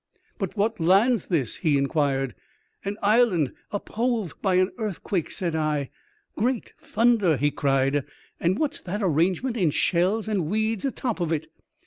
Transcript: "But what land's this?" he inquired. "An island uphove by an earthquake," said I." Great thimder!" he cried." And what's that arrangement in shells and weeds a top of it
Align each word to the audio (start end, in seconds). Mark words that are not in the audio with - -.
"But 0.39 0.57
what 0.57 0.79
land's 0.79 1.27
this?" 1.27 1.57
he 1.57 1.77
inquired. 1.77 2.33
"An 2.83 2.97
island 3.03 3.53
uphove 3.71 4.33
by 4.41 4.55
an 4.55 4.71
earthquake," 4.79 5.29
said 5.29 5.53
I." 5.53 5.91
Great 6.39 6.73
thimder!" 6.81 7.37
he 7.37 7.51
cried." 7.51 8.03
And 8.41 8.57
what's 8.57 8.81
that 8.81 9.03
arrangement 9.03 9.57
in 9.57 9.69
shells 9.69 10.27
and 10.27 10.47
weeds 10.47 10.85
a 10.85 10.91
top 10.91 11.19
of 11.19 11.31
it 11.31 11.51